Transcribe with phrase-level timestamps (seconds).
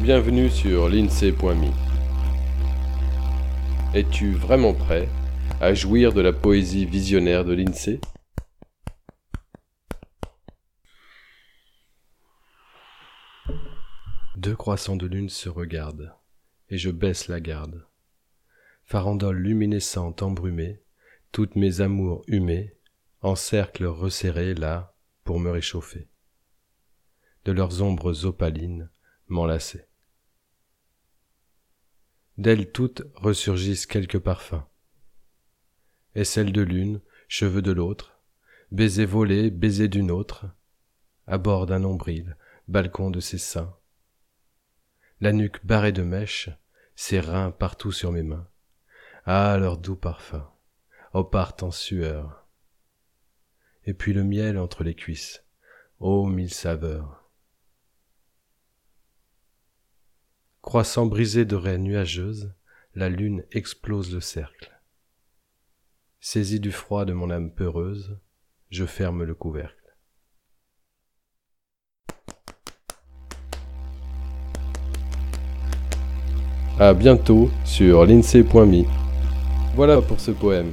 [0.00, 1.70] Bienvenue sur l'INSEE.me.
[3.94, 5.08] Es-tu vraiment prêt
[5.58, 8.00] à jouir de la poésie visionnaire de l'INSEE?
[14.36, 16.14] Deux croissants de lune se regardent,
[16.68, 17.86] et je baisse la garde.
[18.84, 20.82] Farandole luminescente embrumée,
[21.32, 22.76] toutes mes amours humées,
[23.22, 24.94] en cercle resserré là
[25.24, 26.06] pour me réchauffer.
[27.46, 28.90] De leurs ombres opalines
[29.28, 29.86] m'enlacer.
[32.38, 34.64] D'elles toutes ressurgissent quelques parfums.
[36.14, 38.20] Aisselles de l'une, cheveux de l'autre,
[38.70, 40.46] baisers volés, baisers d'une autre,
[41.26, 42.36] à bord d'un nombril,
[42.68, 43.74] balcon de ses seins.
[45.20, 46.50] La nuque barrée de mèches,
[46.94, 48.48] ses reins partout sur mes mains.
[49.24, 50.50] Ah, leur doux parfum,
[51.14, 52.46] oh partent en sueur.
[53.84, 55.44] Et puis le miel entre les cuisses,
[56.00, 57.25] ô mille saveurs.
[60.66, 62.52] Croissant brisé de raies nuageuses,
[62.96, 64.72] la lune explose le cercle.
[66.18, 68.18] Saisi du froid de mon âme peureuse,
[68.70, 69.94] je ferme le couvercle.
[76.80, 78.86] À bientôt sur l'INSEE.me.
[79.76, 80.72] Voilà pour ce poème.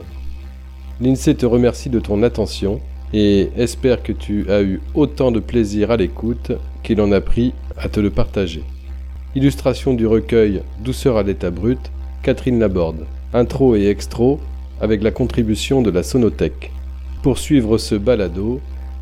[1.02, 2.82] L'INSEE te remercie de ton attention
[3.14, 7.54] et espère que tu as eu autant de plaisir à l'écoute qu'il en a pris
[7.78, 8.64] à te le partager.
[9.36, 11.80] Illustration du recueil Douceur à l'état brut,
[12.22, 13.08] Catherine Laborde.
[13.34, 14.40] Intro et extro
[14.80, 16.72] avec la contribution de la Sonothèque.
[17.24, 18.62] Pour suivre ce balado,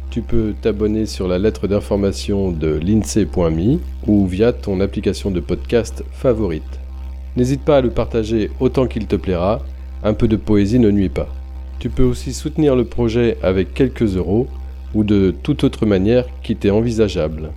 [0.10, 6.06] tu peux t'abonner sur la lettre d'information de l'INSEE.me ou via ton application de podcast
[6.14, 6.80] favorite.
[7.36, 9.60] N'hésite pas à le partager autant qu'il te plaira,
[10.02, 11.28] un peu de poésie ne nuit pas.
[11.80, 14.48] Tu peux aussi soutenir le projet avec quelques euros
[14.94, 17.52] ou de toute autre manière qui t'est envisageable.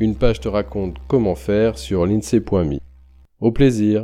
[0.00, 2.78] Une page te raconte comment faire sur l'INSEE.me.
[3.40, 4.00] Au plaisir